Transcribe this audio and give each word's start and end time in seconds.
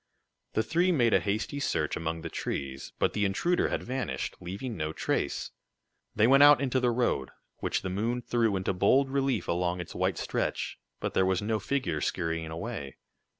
The 0.53 0.63
three 0.63 0.91
made 0.91 1.13
a 1.13 1.19
hasty 1.19 1.59
search 1.59 1.95
among 1.95 2.21
the 2.21 2.29
trees, 2.31 2.91
but 2.97 3.13
the 3.13 3.23
intruder 3.23 3.67
had 3.67 3.83
vanished, 3.83 4.35
leaving 4.41 4.75
no 4.75 4.93
trace. 4.93 5.51
They 6.15 6.25
went 6.25 6.41
out 6.41 6.59
into 6.59 6.79
the 6.79 6.89
road, 6.89 7.29
which 7.57 7.83
the 7.83 7.89
moon 7.91 8.23
threw 8.23 8.55
into 8.55 8.73
bold 8.73 9.11
relief 9.11 9.47
along 9.47 9.79
its 9.79 9.93
white 9.93 10.17
stretch, 10.17 10.79
but 10.99 11.13
there 11.13 11.23
was 11.23 11.43
no 11.43 11.59
figure 11.59 12.01
scurrying 12.01 12.49
away. 12.49 12.97